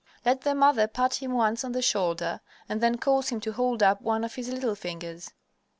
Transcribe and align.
Let 0.25 0.41
the 0.41 0.55
mother 0.55 0.87
pat 0.87 1.21
him 1.21 1.33
once 1.33 1.63
on 1.63 1.73
the 1.73 1.81
shoulder 1.83 2.41
and 2.67 2.81
then 2.81 2.97
cause 2.97 3.29
him 3.29 3.39
to 3.41 3.51
hold 3.53 3.83
up 3.83 4.01
one 4.01 4.23
of 4.23 4.33
his 4.33 4.49
little 4.49 4.73
fingers. 4.73 5.29